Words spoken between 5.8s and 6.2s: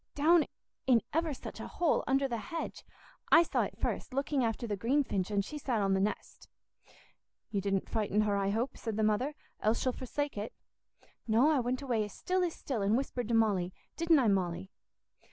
th'